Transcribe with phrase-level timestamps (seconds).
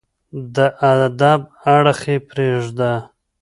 [0.55, 0.57] د
[0.93, 1.41] ادب
[1.75, 2.91] اړخ يې پرېږده